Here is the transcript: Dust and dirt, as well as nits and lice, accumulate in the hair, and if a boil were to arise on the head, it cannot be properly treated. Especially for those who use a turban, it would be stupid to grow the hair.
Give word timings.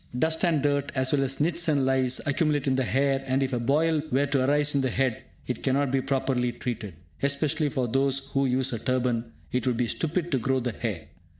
Dust 0.17 0.43
and 0.43 0.63
dirt, 0.63 0.91
as 0.95 1.11
well 1.11 1.23
as 1.23 1.39
nits 1.39 1.67
and 1.67 1.85
lice, 1.85 2.19
accumulate 2.25 2.65
in 2.65 2.75
the 2.75 2.83
hair, 2.85 3.23
and 3.27 3.43
if 3.43 3.53
a 3.53 3.59
boil 3.59 4.01
were 4.11 4.25
to 4.25 4.43
arise 4.43 4.73
on 4.73 4.81
the 4.81 4.89
head, 4.89 5.21
it 5.45 5.61
cannot 5.61 5.91
be 5.91 6.01
properly 6.01 6.51
treated. 6.51 6.95
Especially 7.21 7.69
for 7.69 7.87
those 7.87 8.29
who 8.31 8.47
use 8.47 8.73
a 8.73 8.79
turban, 8.79 9.31
it 9.51 9.67
would 9.67 9.77
be 9.77 9.85
stupid 9.85 10.31
to 10.31 10.39
grow 10.39 10.59
the 10.59 10.71
hair. 10.71 11.07